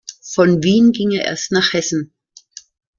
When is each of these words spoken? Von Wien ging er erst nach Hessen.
Von 0.33 0.63
Wien 0.63 0.93
ging 0.93 1.11
er 1.11 1.25
erst 1.25 1.51
nach 1.51 1.73
Hessen. 1.73 2.15